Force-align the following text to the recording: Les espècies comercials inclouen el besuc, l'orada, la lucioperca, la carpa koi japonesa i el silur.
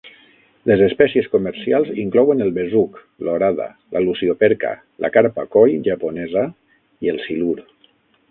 Les 0.69 0.81
espècies 0.85 1.27
comercials 1.33 1.91
inclouen 2.03 2.41
el 2.45 2.49
besuc, 2.55 2.97
l'orada, 3.27 3.67
la 3.97 4.01
lucioperca, 4.07 4.73
la 5.05 5.13
carpa 5.17 5.47
koi 5.57 5.77
japonesa 5.91 6.47
i 7.09 7.13
el 7.15 7.21
silur. 7.29 7.55